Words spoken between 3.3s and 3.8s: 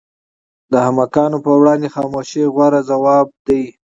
دی.